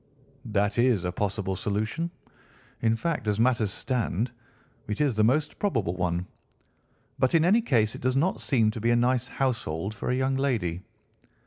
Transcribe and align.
"That 0.45 0.79
is 0.79 1.03
a 1.05 1.11
possible 1.11 1.55
solution—in 1.55 2.95
fact, 2.95 3.27
as 3.27 3.39
matters 3.39 3.69
stand, 3.71 4.31
it 4.87 4.99
is 4.99 5.15
the 5.15 5.23
most 5.23 5.59
probable 5.59 5.95
one. 5.95 6.25
But 7.19 7.35
in 7.35 7.45
any 7.45 7.61
case 7.61 7.93
it 7.93 8.01
does 8.01 8.15
not 8.15 8.41
seem 8.41 8.71
to 8.71 8.81
be 8.81 8.89
a 8.89 8.95
nice 8.95 9.27
household 9.27 9.93
for 9.93 10.09
a 10.09 10.15
young 10.15 10.37
lady." 10.37 10.81